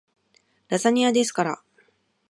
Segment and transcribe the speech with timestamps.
[0.69, 1.61] ラザニアですから